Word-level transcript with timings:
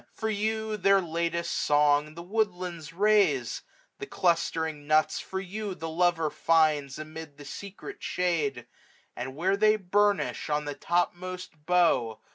For 0.15 0.31
you 0.31 0.77
their 0.77 0.99
latest 0.99 1.51
song 1.53 2.15
The 2.15 2.23
woodlands 2.23 2.91
raise; 2.91 3.61
the 3.99 4.07
clustering 4.07 4.87
nuts 4.87 5.19
for 5.19 5.39
you 5.39 5.75
The 5.75 5.89
lover 5.91 6.31
finds 6.31 6.97
amid 6.97 7.37
the 7.37 7.45
secret 7.45 8.01
shade; 8.01 8.65
615 9.15 9.27
And, 9.27 9.35
where 9.35 9.55
they 9.55 9.75
burnish 9.75 10.49
on 10.49 10.65
the 10.65 10.73
topmost 10.73 11.67
bough. 11.67 12.19